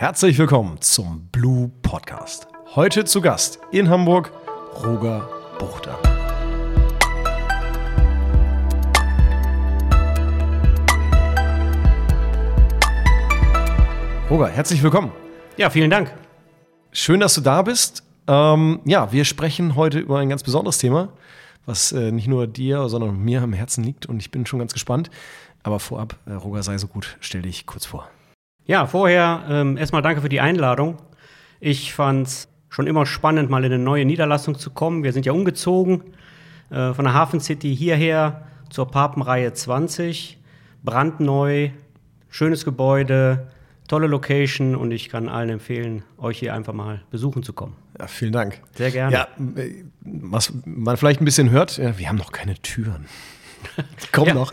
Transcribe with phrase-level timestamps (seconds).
[0.00, 2.46] Herzlich willkommen zum Blue Podcast.
[2.74, 4.32] Heute zu Gast in Hamburg
[4.82, 5.98] Roger Buchter.
[14.30, 15.12] Roger, herzlich willkommen.
[15.58, 16.10] Ja, vielen Dank.
[16.92, 18.02] Schön, dass du da bist.
[18.26, 21.12] Ähm, ja, wir sprechen heute über ein ganz besonderes Thema,
[21.66, 24.72] was äh, nicht nur dir, sondern mir am Herzen liegt und ich bin schon ganz
[24.72, 25.10] gespannt.
[25.62, 28.08] Aber vorab, äh, Roger, sei so gut, stell dich kurz vor.
[28.70, 30.98] Ja, vorher ähm, erstmal danke für die Einladung.
[31.58, 35.02] Ich fand es schon immer spannend, mal in eine neue Niederlassung zu kommen.
[35.02, 36.04] Wir sind ja umgezogen
[36.70, 40.38] äh, von der Hafen City hierher zur Papenreihe 20.
[40.84, 41.70] Brandneu,
[42.28, 43.48] schönes Gebäude,
[43.88, 47.74] tolle Location und ich kann allen empfehlen, euch hier einfach mal besuchen zu kommen.
[47.98, 48.60] Ja, vielen Dank.
[48.76, 49.12] Sehr gerne.
[49.12, 53.06] Ja, äh, was man vielleicht ein bisschen hört, ja, wir haben noch keine Türen.
[54.12, 54.34] Kommen Ja.
[54.34, 54.52] noch.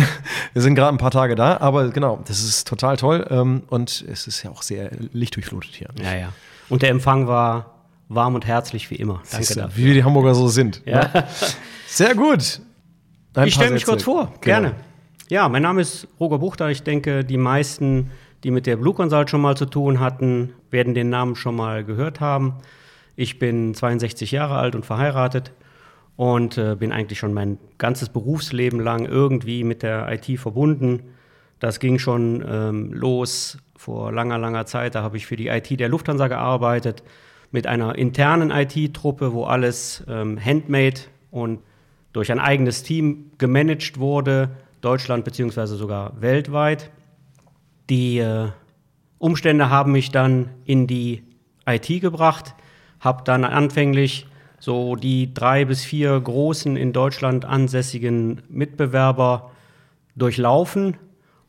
[0.52, 4.04] Wir sind gerade ein paar Tage da, aber genau, das ist total toll ähm, und
[4.10, 5.88] es ist ja auch sehr lichtdurchflutet hier.
[6.02, 6.28] Ja, ja.
[6.68, 7.74] Und der Empfang war
[8.08, 9.14] warm und herzlich wie immer.
[9.30, 9.84] Danke Siehst du, dafür.
[9.84, 10.82] Wie die Hamburger so sind.
[10.84, 11.08] Ja.
[11.12, 11.24] ne?
[11.86, 12.60] Sehr gut.
[13.34, 14.40] Ein ich stelle mich kurz vor, Genau.
[14.40, 14.72] gerne.
[15.28, 16.70] Ja, mein Name ist Roger Buchter.
[16.70, 18.10] Ich denke, die meisten,
[18.44, 21.84] die mit der Blue Consult schon mal zu tun hatten, werden den Namen schon mal
[21.84, 22.54] gehört haben.
[23.16, 25.52] Ich bin 62 Jahre alt und verheiratet
[26.16, 31.02] und äh, bin eigentlich schon mein ganzes Berufsleben lang irgendwie mit der IT verbunden.
[31.58, 34.94] Das ging schon ähm, los vor langer, langer Zeit.
[34.94, 37.02] Da habe ich für die IT der Lufthansa gearbeitet,
[37.50, 41.00] mit einer internen IT-Truppe, wo alles ähm, handmade
[41.30, 41.60] und
[42.12, 44.50] durch ein eigenes Team gemanagt wurde,
[44.80, 46.90] Deutschland beziehungsweise sogar weltweit.
[47.90, 48.48] Die äh,
[49.18, 51.22] Umstände haben mich dann in die
[51.66, 52.54] IT gebracht,
[53.00, 54.26] habe dann anfänglich
[54.66, 59.52] so die drei bis vier großen in Deutschland ansässigen Mitbewerber
[60.16, 60.96] durchlaufen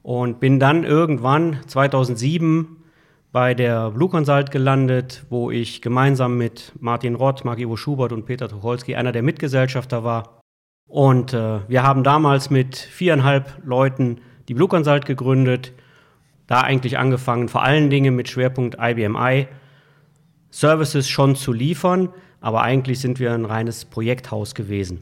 [0.04, 2.84] und bin dann irgendwann 2007
[3.32, 8.48] bei der Blue Consult gelandet, wo ich gemeinsam mit Martin Rott, Marc-Ivo Schubert und Peter
[8.48, 10.42] Tucholsky einer der Mitgesellschafter war.
[10.88, 15.74] Und äh, wir haben damals mit viereinhalb Leuten die Blue Consult gegründet,
[16.46, 19.48] da eigentlich angefangen, vor allen Dingen mit Schwerpunkt IBMI,
[20.52, 22.10] Services schon zu liefern,
[22.42, 25.02] aber eigentlich sind wir ein reines Projekthaus gewesen.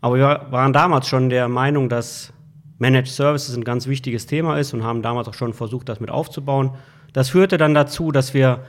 [0.00, 2.32] Aber wir waren damals schon der Meinung, dass
[2.78, 6.10] Managed Services ein ganz wichtiges Thema ist und haben damals auch schon versucht, das mit
[6.10, 6.70] aufzubauen.
[7.12, 8.64] Das führte dann dazu, dass wir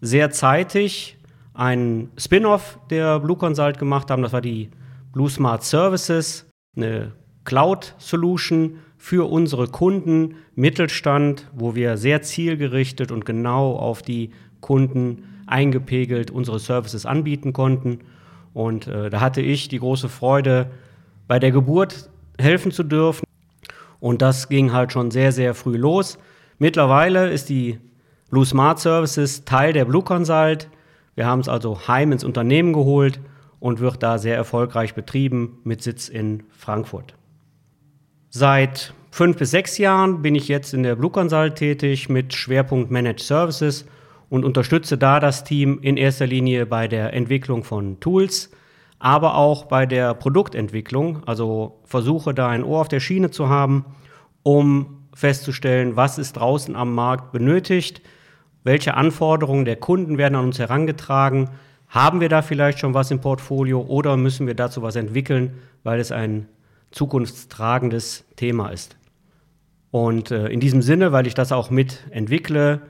[0.00, 1.16] sehr zeitig
[1.54, 4.22] einen Spin-off der Blue Consult gemacht haben.
[4.22, 4.70] Das war die
[5.12, 6.46] Blue Smart Services,
[6.76, 7.12] eine
[7.44, 16.30] Cloud-Solution für unsere Kunden, Mittelstand, wo wir sehr zielgerichtet und genau auf die Kunden eingepegelt
[16.30, 18.00] unsere Services anbieten konnten.
[18.52, 20.70] Und äh, da hatte ich die große Freude,
[21.26, 23.24] bei der Geburt helfen zu dürfen.
[24.00, 26.18] Und das ging halt schon sehr, sehr früh los.
[26.58, 27.78] Mittlerweile ist die
[28.30, 30.68] Blue Smart Services Teil der Blue Consult.
[31.14, 33.20] Wir haben es also heim ins Unternehmen geholt
[33.60, 37.14] und wird da sehr erfolgreich betrieben mit Sitz in Frankfurt.
[38.28, 42.90] Seit fünf bis sechs Jahren bin ich jetzt in der Blue Consult tätig mit Schwerpunkt
[42.90, 43.86] Managed Services
[44.28, 48.50] und unterstütze da das Team in erster Linie bei der Entwicklung von Tools,
[48.98, 51.22] aber auch bei der Produktentwicklung.
[51.26, 53.84] Also versuche da ein Ohr auf der Schiene zu haben,
[54.42, 58.02] um festzustellen, was ist draußen am Markt benötigt,
[58.64, 61.50] welche Anforderungen der Kunden werden an uns herangetragen,
[61.88, 66.00] haben wir da vielleicht schon was im Portfolio oder müssen wir dazu was entwickeln, weil
[66.00, 66.48] es ein
[66.90, 68.96] zukunftstragendes Thema ist.
[69.90, 72.80] Und äh, in diesem Sinne, weil ich das auch mit entwickle,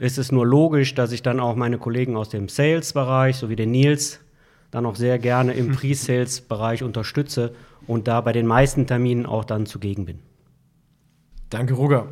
[0.00, 3.70] ist es nur logisch, dass ich dann auch meine Kollegen aus dem Sales-Bereich sowie den
[3.70, 4.20] Nils
[4.70, 7.54] dann auch sehr gerne im Pre-Sales-Bereich unterstütze
[7.86, 10.18] und da bei den meisten Terminen auch dann zugegen bin.
[11.50, 12.06] Danke, Roger.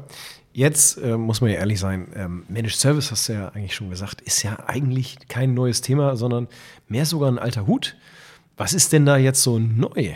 [0.52, 3.90] Jetzt äh, muss man ja ehrlich sein, ähm, Managed Service, hast du ja eigentlich schon
[3.90, 6.48] gesagt, ist ja eigentlich kein neues Thema, sondern
[6.88, 7.96] mehr sogar ein alter Hut.
[8.56, 10.14] Was ist denn da jetzt so neu?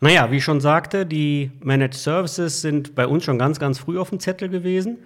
[0.00, 3.98] Naja, wie ich schon sagte, die Managed Services sind bei uns schon ganz, ganz früh
[3.98, 4.98] auf dem Zettel gewesen.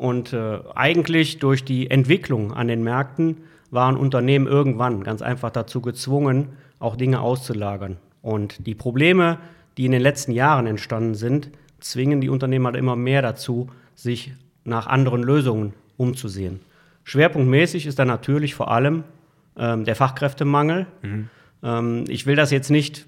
[0.00, 5.82] Und äh, eigentlich durch die Entwicklung an den Märkten waren Unternehmen irgendwann ganz einfach dazu
[5.82, 6.48] gezwungen,
[6.78, 7.98] auch Dinge auszulagern.
[8.22, 9.36] Und die Probleme,
[9.76, 11.50] die in den letzten Jahren entstanden sind,
[11.80, 14.32] zwingen die Unternehmen halt immer mehr dazu, sich
[14.64, 16.60] nach anderen Lösungen umzusehen.
[17.04, 19.04] Schwerpunktmäßig ist da natürlich vor allem
[19.58, 20.86] ähm, der Fachkräftemangel.
[21.62, 23.04] Ähm, ich will das jetzt nicht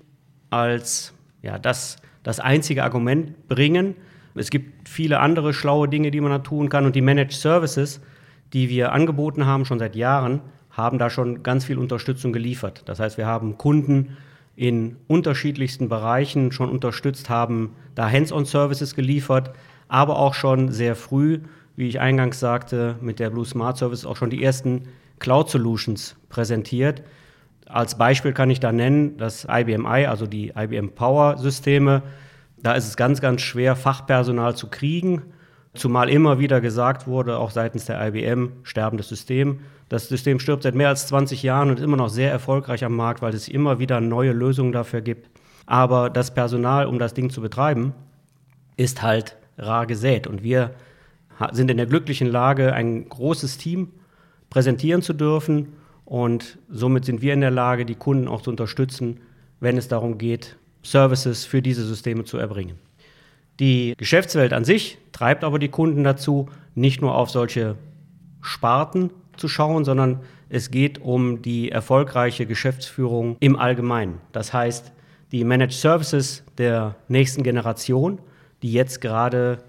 [0.51, 3.95] als ja, das, das einzige Argument bringen.
[4.35, 6.87] Es gibt viele andere schlaue Dinge, die man da tun kann.
[6.87, 8.01] Und die Managed Services,
[8.53, 10.41] die wir angeboten haben, schon seit Jahren,
[10.71, 12.83] haben da schon ganz viel Unterstützung geliefert.
[12.87, 14.17] Das heißt, wir haben Kunden
[14.57, 19.53] in unterschiedlichsten Bereichen schon unterstützt, haben da Hands-on-Services geliefert,
[19.89, 21.41] aber auch schon sehr früh
[21.77, 24.89] wie ich eingangs sagte, mit der Blue Smart Service auch schon die ersten
[25.19, 27.03] Cloud Solutions präsentiert.
[27.67, 32.03] Als Beispiel kann ich da nennen das IBM i, also die IBM Power Systeme.
[32.63, 35.23] Da ist es ganz, ganz schwer, Fachpersonal zu kriegen,
[35.75, 39.61] zumal immer wieder gesagt wurde, auch seitens der IBM, sterbendes System.
[39.89, 42.95] Das System stirbt seit mehr als 20 Jahren und ist immer noch sehr erfolgreich am
[42.95, 45.29] Markt, weil es immer wieder neue Lösungen dafür gibt.
[45.67, 47.95] Aber das Personal, um das Ding zu betreiben,
[48.77, 50.27] ist halt rar gesät.
[50.27, 50.71] Und wir
[51.51, 53.89] sind in der glücklichen Lage, ein großes Team
[54.51, 55.75] präsentieren zu dürfen.
[56.05, 59.21] Und somit sind wir in der Lage, die Kunden auch zu unterstützen,
[59.61, 62.77] wenn es darum geht, Services für diese Systeme zu erbringen.
[63.61, 67.77] Die Geschäftswelt an sich treibt aber die Kunden dazu, nicht nur auf solche
[68.41, 74.19] Sparten zu schauen, sondern es geht um die erfolgreiche Geschäftsführung im Allgemeinen.
[74.33, 74.93] Das heißt,
[75.31, 78.19] die Managed Services der nächsten Generation,
[78.63, 79.63] die jetzt gerade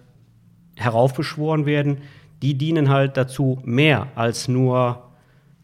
[0.76, 2.00] heraufbeschworen werden,
[2.42, 5.10] die dienen halt dazu, mehr als nur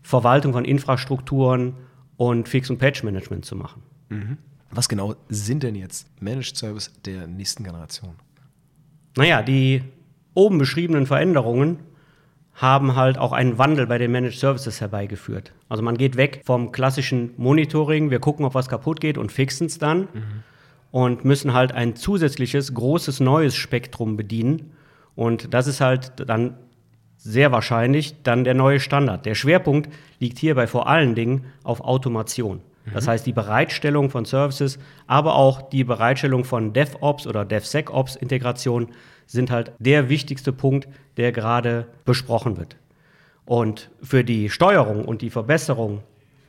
[0.01, 1.73] Verwaltung von Infrastrukturen
[2.15, 3.81] und Fix- und Patch-Management zu machen.
[4.09, 4.37] Mhm.
[4.71, 8.15] Was genau sind denn jetzt Managed Service der nächsten Generation?
[9.15, 9.83] Naja, die
[10.33, 11.79] oben beschriebenen Veränderungen
[12.53, 15.53] haben halt auch einen Wandel bei den Managed Services herbeigeführt.
[15.69, 19.67] Also man geht weg vom klassischen Monitoring, wir gucken, ob was kaputt geht und fixen
[19.67, 20.43] es dann mhm.
[20.91, 24.71] und müssen halt ein zusätzliches, großes, neues Spektrum bedienen.
[25.15, 26.57] Und das ist halt dann
[27.17, 29.25] sehr wahrscheinlich dann der neue Standard.
[29.25, 29.89] Der Schwerpunkt
[30.19, 32.61] liegt hierbei vor allen Dingen auf Automation.
[32.93, 38.87] Das heißt, die Bereitstellung von Services, aber auch die Bereitstellung von DevOps oder DevSecOps-Integration
[39.25, 40.87] sind halt der wichtigste Punkt,
[41.17, 42.77] der gerade besprochen wird.
[43.45, 46.01] Und für die Steuerung und die Verbesserung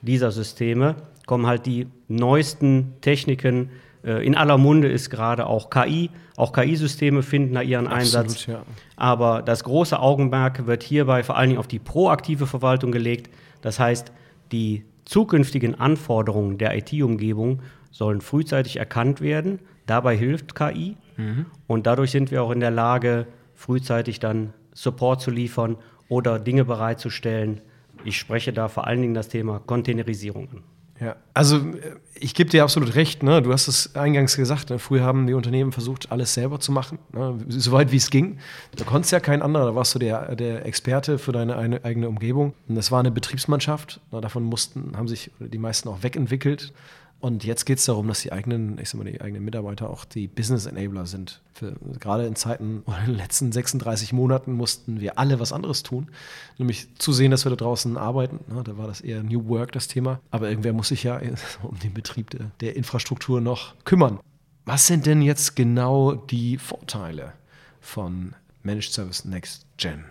[0.03, 0.97] dieser Systeme
[1.27, 3.71] kommen halt die neuesten Techniken.
[4.05, 6.11] Äh, in aller Munde ist gerade auch KI.
[6.37, 8.47] Auch KI-Systeme finden da ihren Absolut, Einsatz.
[8.47, 8.63] Ja.
[8.97, 13.31] Aber das große Augenmerk wird hierbei vor allen Dingen auf die proaktive Verwaltung gelegt.
[13.61, 14.13] Das heißt,
[14.53, 19.59] die zukünftigen Anforderungen der IT-Umgebung sollen frühzeitig erkannt werden.
[19.87, 20.97] Dabei hilft KI.
[21.17, 21.47] Mhm.
[21.67, 23.27] Und dadurch sind wir auch in der Lage,
[23.57, 25.77] frühzeitig dann Support zu liefern
[26.09, 27.61] oder Dinge bereitzustellen.
[28.05, 30.63] Ich spreche da vor allen Dingen das Thema Containerisierung an.
[31.01, 33.23] Ja, also äh, ich gebe dir absolut recht.
[33.23, 33.41] Ne?
[33.41, 34.71] Du hast es eingangs gesagt.
[34.71, 34.79] Ne?
[34.79, 37.39] Früher haben die Unternehmen versucht, alles selber zu machen, ne?
[37.49, 38.39] soweit wie es ging.
[38.77, 39.65] Da konntest ja kein anderer.
[39.67, 42.55] Da warst du der, der Experte für deine eine, eigene Umgebung.
[42.69, 44.01] Und das war eine Betriebsmannschaft.
[44.13, 44.21] Ne?
[44.21, 46.73] Davon mussten, haben sich die meisten auch wegentwickelt.
[47.21, 50.07] Und jetzt geht es darum, dass die eigenen, ich sag mal, die eigenen Mitarbeiter auch
[50.07, 51.43] die Business Enabler sind.
[51.53, 56.09] Für, gerade in Zeiten in den letzten 36 Monaten mussten wir alle was anderes tun,
[56.57, 58.41] nämlich zu sehen, dass wir da draußen arbeiten.
[58.55, 60.21] Ja, da war das eher New Work das Thema.
[60.31, 61.21] Aber irgendwer muss sich ja
[61.63, 64.19] um den Betrieb der, der Infrastruktur noch kümmern.
[64.65, 67.35] Was sind denn jetzt genau die Vorteile
[67.81, 70.05] von Managed Service Next Gen?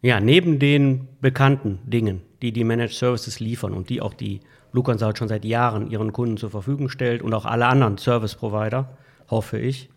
[0.00, 4.40] Ja, neben den bekannten Dingen, die die Managed Services liefern und die auch die
[4.76, 8.34] Blue Consult schon seit Jahren ihren Kunden zur Verfügung stellt und auch alle anderen Service
[8.34, 8.90] Provider,
[9.30, 9.88] hoffe ich,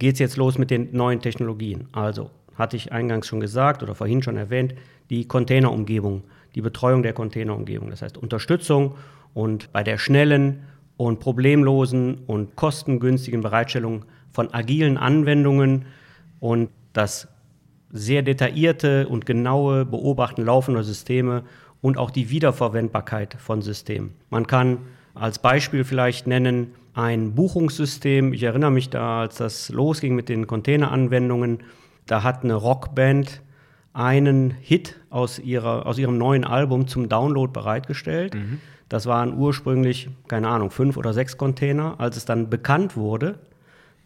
[0.00, 1.86] geht es jetzt los mit den neuen Technologien.
[1.92, 4.74] Also, hatte ich eingangs schon gesagt oder vorhin schon erwähnt,
[5.08, 6.24] die Containerumgebung,
[6.56, 7.90] die Betreuung der Containerumgebung.
[7.90, 8.96] Das heißt Unterstützung
[9.34, 10.64] und bei der schnellen
[10.96, 15.84] und problemlosen und kostengünstigen Bereitstellung von agilen Anwendungen
[16.40, 17.28] und das
[17.92, 21.44] sehr detaillierte und genaue Beobachten laufender Systeme
[21.82, 24.14] und auch die Wiederverwendbarkeit von Systemen.
[24.30, 24.78] Man kann
[25.14, 28.32] als Beispiel vielleicht nennen ein Buchungssystem.
[28.32, 31.58] Ich erinnere mich da, als das losging mit den Containeranwendungen,
[32.06, 33.42] da hat eine Rockband
[33.92, 38.34] einen Hit aus, ihrer, aus ihrem neuen Album zum Download bereitgestellt.
[38.34, 38.60] Mhm.
[38.88, 41.96] Das waren ursprünglich, keine Ahnung, fünf oder sechs Container.
[41.98, 43.38] Als es dann bekannt wurde,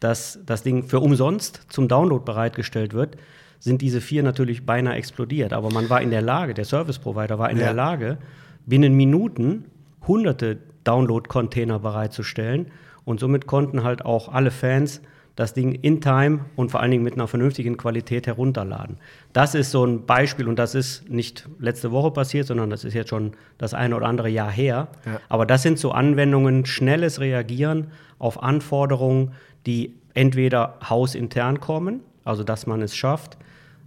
[0.00, 3.16] dass das Ding für umsonst zum Download bereitgestellt wird,
[3.58, 5.52] sind diese vier natürlich beinahe explodiert.
[5.52, 7.64] Aber man war in der Lage, der Service Provider war in ja.
[7.64, 8.18] der Lage,
[8.66, 9.64] binnen Minuten
[10.06, 12.66] hunderte Download-Container bereitzustellen.
[13.04, 15.00] Und somit konnten halt auch alle Fans
[15.36, 18.96] das Ding in Time und vor allen Dingen mit einer vernünftigen Qualität herunterladen.
[19.34, 22.94] Das ist so ein Beispiel und das ist nicht letzte Woche passiert, sondern das ist
[22.94, 24.88] jetzt schon das eine oder andere Jahr her.
[25.04, 25.20] Ja.
[25.28, 29.32] Aber das sind so Anwendungen, schnelles Reagieren auf Anforderungen,
[29.66, 33.36] die entweder hausintern kommen, also dass man es schafft,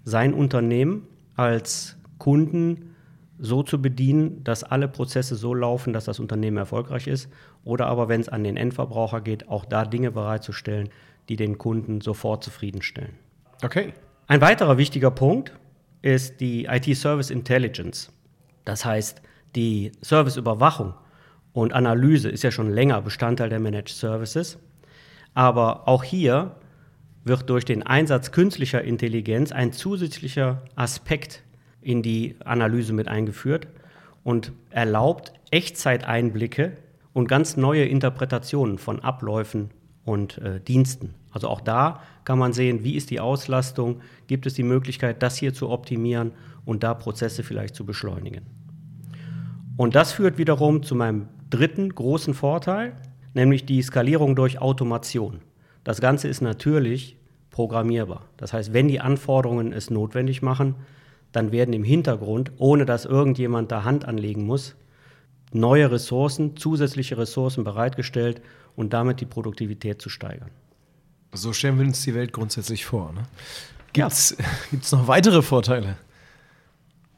[0.04, 2.96] sein Unternehmen als Kunden
[3.38, 7.30] so zu bedienen, dass alle Prozesse so laufen, dass das Unternehmen erfolgreich ist.
[7.64, 10.90] Oder aber, wenn es an den Endverbraucher geht, auch da Dinge bereitzustellen,
[11.30, 13.14] die den Kunden sofort zufriedenstellen.
[13.64, 13.94] Okay.
[14.28, 15.54] Ein weiterer wichtiger Punkt
[16.02, 18.12] ist die IT-Service Intelligence.
[18.66, 19.22] Das heißt,
[19.56, 20.94] die Serviceüberwachung
[21.54, 24.60] und Analyse ist ja schon länger Bestandteil der Managed Services.
[25.34, 26.56] Aber auch hier
[27.24, 31.44] wird durch den Einsatz künstlicher Intelligenz ein zusätzlicher Aspekt
[31.82, 33.68] in die Analyse mit eingeführt
[34.24, 36.74] und erlaubt Echtzeiteinblicke
[37.14, 39.72] und ganz neue Interpretationen von Abläufen
[40.06, 41.14] und äh, Diensten.
[41.32, 45.38] Also auch da kann man sehen, wie ist die Auslastung, gibt es die Möglichkeit, das
[45.38, 46.32] hier zu optimieren
[46.66, 48.46] und da Prozesse vielleicht zu beschleunigen.
[49.78, 52.94] Und das führt wiederum zu meinem dritten großen Vorteil,
[53.34, 55.42] nämlich die Skalierung durch Automation.
[55.84, 57.18] Das Ganze ist natürlich
[57.52, 58.26] programmierbar.
[58.38, 60.76] Das heißt, wenn die Anforderungen es notwendig machen,
[61.32, 64.76] dann werden im Hintergrund, ohne dass irgendjemand da Hand anlegen muss,
[65.52, 68.42] neue Ressourcen, zusätzliche Ressourcen bereitgestellt
[68.76, 70.52] und damit die Produktivität zu steigern.
[71.34, 73.14] So stellen wir uns die Welt grundsätzlich vor.
[73.14, 73.24] Ne?
[73.94, 74.38] Gibt es
[74.72, 74.98] ja.
[74.98, 75.98] noch weitere Vorteile?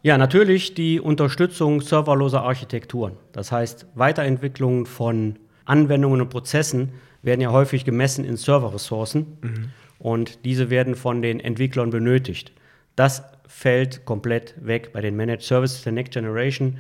[0.03, 3.17] Ja, natürlich die Unterstützung serverloser Architekturen.
[3.33, 9.69] Das heißt, Weiterentwicklungen von Anwendungen und Prozessen werden ja häufig gemessen in Serverressourcen mhm.
[9.99, 12.51] und diese werden von den Entwicklern benötigt.
[12.95, 16.77] Das fällt komplett weg bei den Managed Services der Next Generation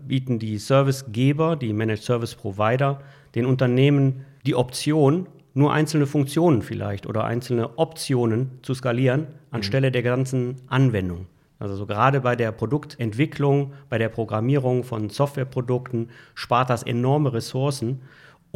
[0.00, 3.00] bieten die Servicegeber, die Managed Service Provider,
[3.34, 9.92] den Unternehmen die Option, nur einzelne Funktionen vielleicht oder einzelne Optionen zu skalieren, anstelle mhm.
[9.92, 11.26] der ganzen Anwendung.
[11.58, 18.02] Also so gerade bei der Produktentwicklung, bei der Programmierung von Softwareprodukten spart das enorme Ressourcen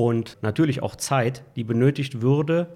[0.00, 2.69] und natürlich auch Zeit, die benötigt würde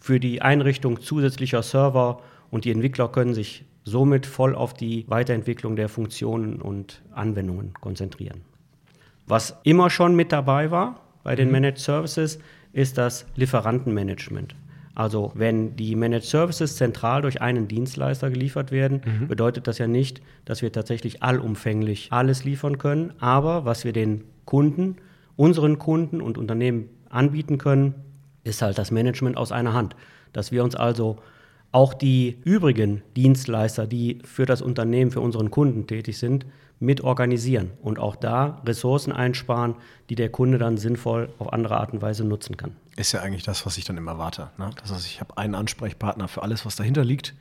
[0.00, 5.76] für die Einrichtung zusätzlicher Server und die Entwickler können sich somit voll auf die Weiterentwicklung
[5.76, 8.40] der Funktionen und Anwendungen konzentrieren.
[9.28, 11.52] Was immer schon mit dabei war bei den mhm.
[11.52, 12.40] Managed Services,
[12.72, 14.56] ist das Lieferantenmanagement.
[14.96, 19.28] Also wenn die Managed Services zentral durch einen Dienstleister geliefert werden, mhm.
[19.28, 23.12] bedeutet das ja nicht, dass wir tatsächlich allumfänglich alles liefern können.
[23.20, 24.96] Aber was wir den Kunden,
[25.38, 27.94] unseren Kunden und Unternehmen anbieten können,
[28.42, 29.94] ist halt das Management aus einer Hand.
[30.32, 31.16] Dass wir uns also
[31.70, 36.44] auch die übrigen Dienstleister, die für das Unternehmen, für unseren Kunden tätig sind,
[36.80, 39.76] mit organisieren und auch da Ressourcen einsparen,
[40.10, 42.76] die der Kunde dann sinnvoll auf andere Art und Weise nutzen kann.
[42.96, 44.50] Ist ja eigentlich das, was ich dann immer warte.
[44.58, 44.70] Ne?
[44.80, 47.34] Das heißt, ich habe einen Ansprechpartner für alles, was dahinter liegt.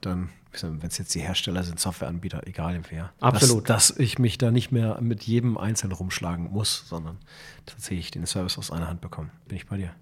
[0.00, 0.30] Dann,
[0.62, 3.12] wenn es jetzt die Hersteller sind, Softwareanbieter, egal wer.
[3.20, 3.68] Absolut.
[3.68, 7.18] Dass, dass ich mich da nicht mehr mit jedem Einzelnen rumschlagen muss, sondern
[7.66, 9.30] tatsächlich den Service aus einer Hand bekomme.
[9.46, 9.94] Bin ich bei dir.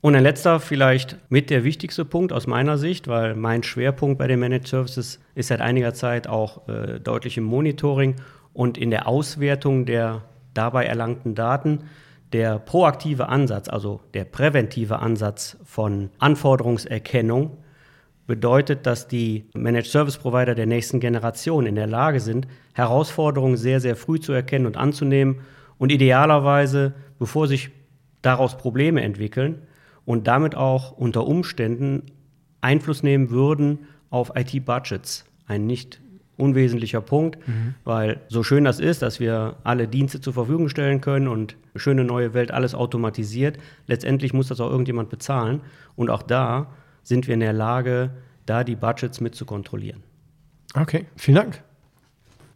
[0.00, 4.28] Und ein letzter, vielleicht mit der wichtigste Punkt aus meiner Sicht, weil mein Schwerpunkt bei
[4.28, 8.14] den Managed Services ist seit einiger Zeit auch äh, deutlich im Monitoring
[8.52, 10.22] und in der Auswertung der
[10.54, 11.84] dabei erlangten Daten.
[12.32, 17.56] Der proaktive Ansatz, also der präventive Ansatz von Anforderungserkennung,
[18.28, 23.80] bedeutet, dass die Managed Service Provider der nächsten Generation in der Lage sind, Herausforderungen sehr,
[23.80, 25.40] sehr früh zu erkennen und anzunehmen
[25.78, 27.70] und idealerweise, bevor sich
[28.22, 29.62] daraus Probleme entwickeln,
[30.04, 32.02] und damit auch unter Umständen
[32.60, 33.80] Einfluss nehmen würden
[34.10, 35.26] auf IT-Budgets.
[35.46, 36.00] Ein nicht
[36.38, 37.74] unwesentlicher Punkt, mhm.
[37.84, 42.04] weil so schön das ist, dass wir alle Dienste zur Verfügung stellen können und schöne
[42.04, 45.60] neue Welt alles automatisiert, letztendlich muss das auch irgendjemand bezahlen
[45.96, 46.68] und auch da
[47.08, 48.10] sind wir in der Lage,
[48.44, 50.02] da die Budgets mit zu kontrollieren.
[50.74, 51.62] Okay, vielen Dank.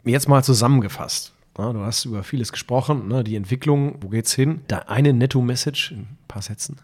[0.05, 1.33] Jetzt mal zusammengefasst.
[1.57, 4.61] Ja, du hast über vieles gesprochen, ne, die Entwicklung, wo geht's hin?
[4.67, 6.77] Da eine Netto-Message in ein paar Sätzen.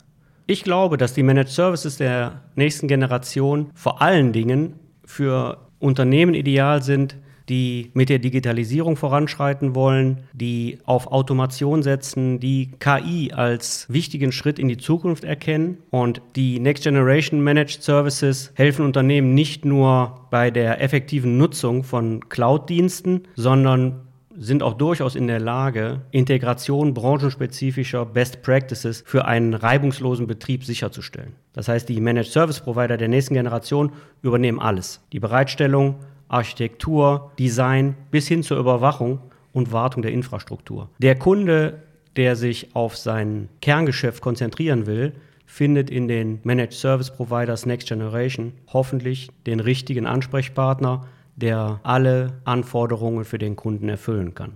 [0.47, 4.73] Ich glaube, dass die Managed Services der nächsten Generation vor allen Dingen
[5.05, 7.17] für Unternehmen ideal sind,
[7.49, 14.59] die mit der Digitalisierung voranschreiten wollen, die auf Automation setzen, die KI als wichtigen Schritt
[14.59, 15.79] in die Zukunft erkennen.
[15.89, 22.29] Und die Next Generation Managed Services helfen Unternehmen nicht nur bei der effektiven Nutzung von
[22.29, 24.01] Cloud-Diensten, sondern
[24.39, 31.33] sind auch durchaus in der Lage, Integration branchenspezifischer Best Practices für einen reibungslosen Betrieb sicherzustellen.
[31.51, 33.91] Das heißt, die Managed Service Provider der nächsten Generation
[34.21, 35.01] übernehmen alles.
[35.11, 35.95] Die Bereitstellung,
[36.29, 39.19] Architektur, Design bis hin zur Überwachung
[39.51, 40.89] und Wartung der Infrastruktur.
[40.99, 41.83] Der Kunde,
[42.15, 45.13] der sich auf sein Kerngeschäft konzentrieren will,
[45.45, 53.25] findet in den Managed Service Providers Next Generation hoffentlich den richtigen Ansprechpartner, der alle Anforderungen
[53.25, 54.53] für den Kunden erfüllen kann.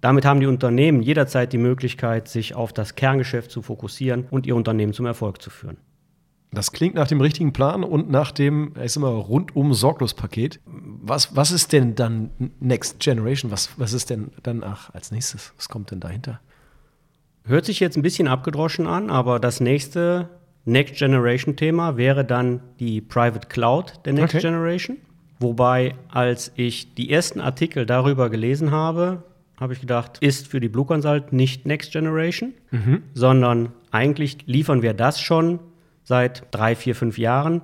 [0.00, 4.56] Damit haben die Unternehmen jederzeit die Möglichkeit, sich auf das Kerngeschäft zu fokussieren und ihr
[4.56, 5.76] Unternehmen zum Erfolg zu führen.
[6.52, 10.60] Das klingt nach dem richtigen Plan und nach dem, ich sag mal, rundum sorglos Paket.
[10.66, 13.52] Was, was ist denn dann Next Generation?
[13.52, 15.52] Was, was ist denn danach als nächstes?
[15.56, 16.40] Was kommt denn dahinter?
[17.44, 20.28] Hört sich jetzt ein bisschen abgedroschen an, aber das nächste
[20.64, 24.42] Next Generation Thema wäre dann die Private Cloud der Next okay.
[24.42, 24.96] Generation.
[25.38, 29.22] Wobei, als ich die ersten Artikel darüber gelesen habe,
[29.58, 33.02] habe ich gedacht, ist für die Blue Consult nicht Next Generation, mhm.
[33.14, 35.60] sondern eigentlich liefern wir das schon
[36.04, 37.62] seit drei, vier, fünf Jahren.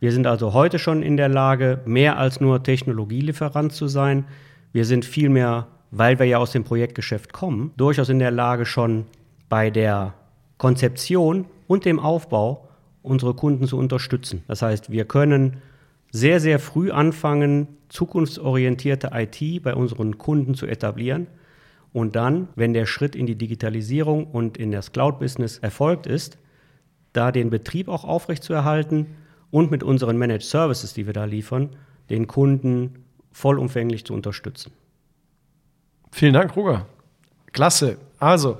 [0.00, 4.24] Wir sind also heute schon in der Lage, mehr als nur Technologielieferant zu sein.
[4.72, 9.06] Wir sind vielmehr, weil wir ja aus dem Projektgeschäft kommen, durchaus in der Lage schon
[9.48, 10.14] bei der
[10.58, 12.68] Konzeption und dem Aufbau
[13.02, 14.42] unsere Kunden zu unterstützen.
[14.48, 15.58] Das heißt, wir können
[16.10, 21.26] sehr, sehr früh anfangen, zukunftsorientierte IT bei unseren Kunden zu etablieren.
[21.92, 26.38] Und dann, wenn der Schritt in die Digitalisierung und in das Cloud-Business erfolgt ist,
[27.14, 29.06] da den Betrieb auch aufrechtzuerhalten
[29.50, 31.70] und mit unseren Managed Services, die wir da liefern,
[32.10, 34.72] den Kunden vollumfänglich zu unterstützen.
[36.12, 36.86] Vielen Dank, Roger.
[37.52, 37.96] Klasse.
[38.18, 38.58] Also,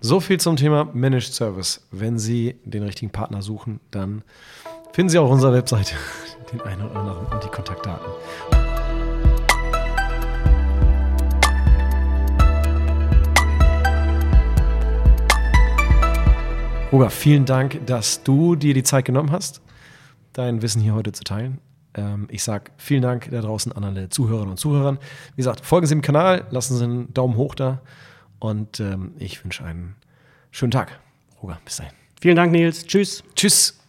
[0.00, 1.86] so viel zum Thema Managed Service.
[1.90, 4.22] Wenn Sie den richtigen Partner suchen, dann
[4.92, 5.94] finden Sie auf unserer Webseite
[6.52, 8.12] den einen oder anderen und die Kontaktdaten.
[16.92, 19.60] Roger, vielen Dank, dass du dir die Zeit genommen hast,
[20.32, 21.58] dein Wissen hier heute zu teilen.
[21.94, 24.98] Ähm, ich sage vielen Dank da draußen an alle Zuhörerinnen und Zuhörern.
[25.34, 27.80] Wie gesagt, folgen Sie dem Kanal, lassen Sie einen Daumen hoch da
[28.38, 29.96] und ähm, ich wünsche einen
[30.50, 31.00] schönen Tag.
[31.42, 31.92] Roger, bis dahin.
[32.20, 32.86] Vielen Dank, Nils.
[32.86, 33.24] Tschüss.
[33.34, 33.78] Tschüss.